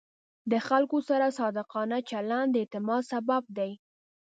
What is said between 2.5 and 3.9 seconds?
د اعتماد سبب دی.